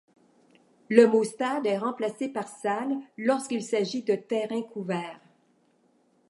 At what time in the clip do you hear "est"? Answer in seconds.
1.67-1.77